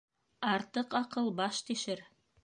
[0.51, 2.03] Артыҡ аҡыл баш тишер.